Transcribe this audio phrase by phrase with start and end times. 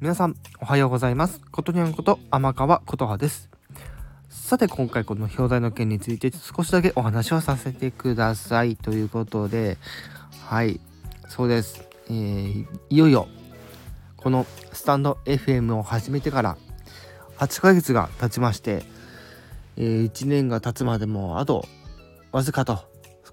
[0.00, 1.40] 皆さんおはようございます。
[1.50, 3.50] ことにゃんこと天川琴葉です。
[4.28, 8.76] さて今回この表題の件について少しだけお話をさせてください。
[8.76, 9.76] ということで
[10.46, 10.78] はい
[11.26, 13.26] そうです、えー、いよいよ
[14.16, 16.56] このスタンド FM を始めてから
[17.38, 18.84] 8ヶ月が経ちまして、
[19.76, 21.66] えー、1年が経つまでもあと
[22.30, 22.78] わずかと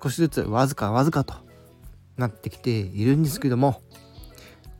[0.01, 1.35] 少しずつわずかわずかと
[2.17, 3.83] なってきているんですけども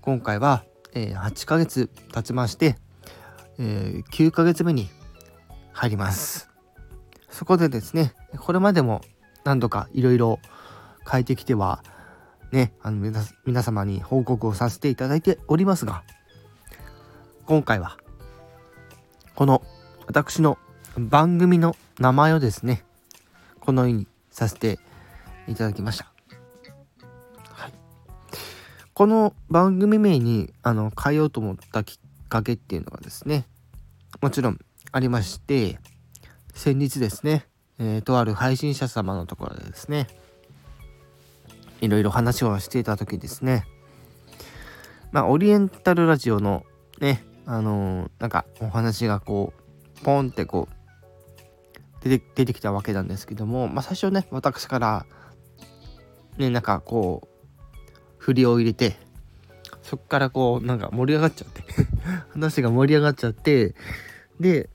[0.01, 0.63] 今回は
[0.95, 2.77] え、8ヶ月経ちまして、
[3.59, 4.89] え、9ヶ月目に
[5.73, 6.49] 入ります。
[7.29, 9.01] そこでですね、これまでも
[9.43, 10.39] 何度かいろいろ
[11.09, 11.83] 変えてきては、
[12.51, 13.11] ね、あの
[13.45, 16.03] 皆様に報告をさせていただいておりますが、
[17.45, 17.97] 今回は、
[19.35, 19.61] この
[20.07, 20.57] 私の
[20.97, 22.85] 番組の名前をですね、
[23.59, 24.79] このようにさせて
[25.47, 26.14] いただきました。
[28.97, 33.45] この番組名にあの変えようと思ったきっかけっていうのがですね
[34.21, 34.59] もちろん
[34.93, 35.79] ありまして
[36.53, 37.45] 先日ですね、
[37.77, 40.07] えー、とある配信者様のところでですね
[41.81, 43.65] いろいろ話をしていた時ですね
[45.11, 46.63] まあオリエンタルラジオの
[47.01, 49.51] ねあのー、なんかお話がこ
[49.99, 55.05] うポンってこう出て出てきたわけなんですけどもまあ最初ね私から
[56.37, 57.34] ねなんかこう
[58.25, 58.95] 振りを入れて、
[59.83, 61.61] そっからこう、なんか盛り上がっちゃって。
[62.33, 63.75] 話が盛り上がっちゃって、
[64.39, 64.67] で、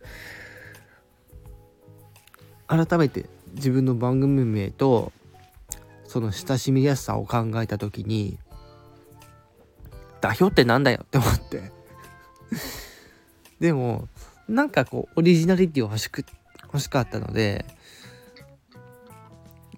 [2.69, 5.11] 改めて自分の番組名と、
[6.05, 8.39] その親しみやすさを考えた時に、
[10.21, 11.73] 代表ってなんだよって思って。
[13.59, 14.07] でも、
[14.49, 16.25] なんかこう、オリジナリティを欲しく、
[16.63, 17.65] 欲しかったので、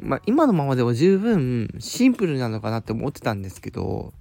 [0.03, 4.13] まあ、今のままでも十分シンプルなのかなって思ってたんですけど、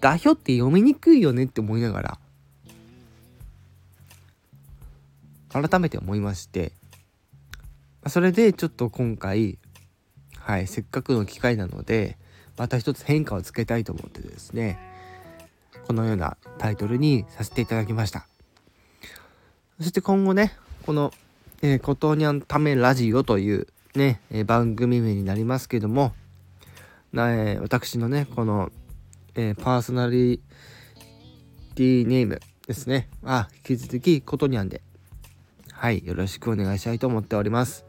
[0.00, 2.18] 代表って読みにくいよねって思いながら、
[5.48, 6.72] 改めて思いまして、
[8.06, 9.58] それでちょっと今回、
[10.38, 12.18] はい、せっかくの機会なので、
[12.58, 14.78] また一つ変化をつけたいと思ってですね、
[15.86, 18.26] このようなタイトルにさせていただきました。
[19.78, 20.52] そして今後ね、
[20.84, 21.12] この、
[21.62, 26.14] えー、ことにゃんためラジオというね、え番組名になりますけども、
[27.12, 28.70] なえ私のね、この、
[29.34, 30.40] えパーソナリ
[31.74, 33.08] ティネームですね。
[33.24, 34.82] あ、引き続き、ことにゃんで、
[35.72, 37.84] はい、よろしくお願いしたいと思っております。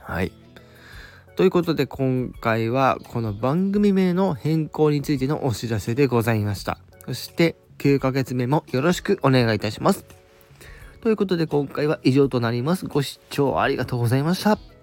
[0.00, 0.32] はい。
[1.36, 6.78] ということで、今回は、この番組名の変更についてのお知らせでございました。
[7.04, 10.25] そして、9ヶ月目もよろしくお願いいたします。
[11.06, 12.88] ということで今回は以上となります。
[12.88, 14.75] ご視聴ありがとうございました。